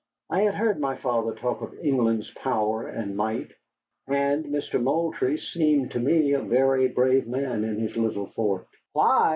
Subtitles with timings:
[0.31, 3.51] I had heard my father talk of England's power and might,
[4.07, 8.65] and Mister Moultrie seemed to me a very brave man in his little fort.
[8.93, 9.29] "Why!"